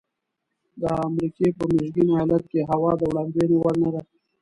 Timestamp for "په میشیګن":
1.57-2.07